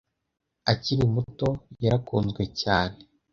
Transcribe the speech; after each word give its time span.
Akiri 0.71 1.03
muto, 1.13 1.49
yarakunzwe 1.83 2.41
cyane. 2.61 2.97